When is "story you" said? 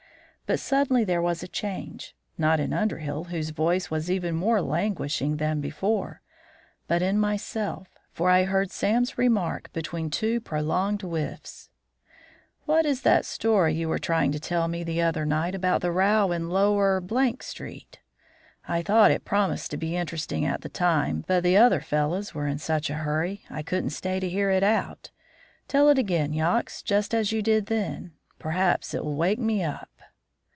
13.23-13.87